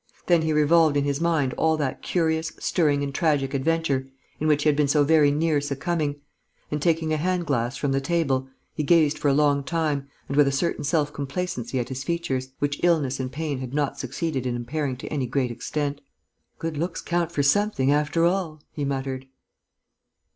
[0.25, 4.07] Then he revolved in his mind all that curious, stirring and tragic adventure,
[4.39, 6.15] in which he had been so very near succumbing;
[6.71, 10.35] and, taking a hand glass from the table, he gazed for a long time and
[10.37, 14.47] with a certain self complacency at his features, which illness and pain had not succeeded
[14.47, 16.01] in impairing to any great extent:
[16.57, 19.27] "Good looks count for something, after all!" he muttered.